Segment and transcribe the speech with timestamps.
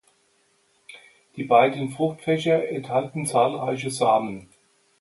[1.35, 4.49] Die beiden Fruchtfächer enthalten zahlreiche Samen.